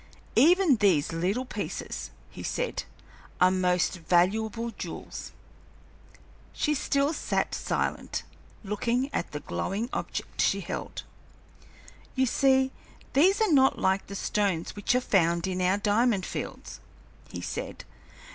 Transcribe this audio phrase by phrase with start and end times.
[0.35, 2.85] "Even these little pieces," he said,
[3.39, 5.31] "are most valuable jewels."
[6.53, 8.23] She still sat silent,
[8.63, 11.03] looking at the glowing object she held.
[12.15, 12.71] "You see,
[13.13, 16.79] these are not like the stones which are found in our diamond fields,"
[17.29, 17.85] he said.